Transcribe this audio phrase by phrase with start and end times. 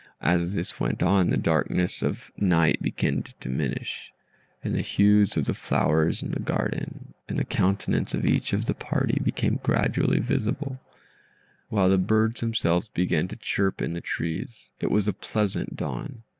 [0.23, 4.11] As this went on, the darkness of night began to diminish,
[4.63, 8.65] and the hues of the flowers in the garden, and the countenance of each of
[8.65, 10.79] the party, became gradually visible,
[11.69, 14.71] while the birds themselves began to chirp in the trees.
[14.79, 16.23] It was a pleasant dawn.